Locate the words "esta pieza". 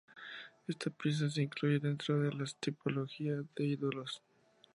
0.67-1.29